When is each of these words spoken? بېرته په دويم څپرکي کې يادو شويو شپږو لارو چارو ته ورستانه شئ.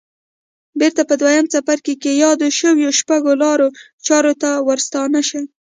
بېرته 0.79 1.01
په 1.09 1.13
دويم 1.21 1.45
څپرکي 1.53 1.95
کې 2.01 2.11
يادو 2.23 2.47
شويو 2.59 2.95
شپږو 2.99 3.33
لارو 3.41 3.67
چارو 4.05 4.33
ته 4.41 4.49
ورستانه 4.67 5.21
شئ. 5.29 5.43